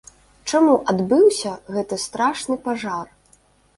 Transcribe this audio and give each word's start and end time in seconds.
Чаму 0.51 0.73
адбыўся 0.93 1.53
гэты 1.75 2.01
страшны 2.07 2.61
пажар? 2.65 3.07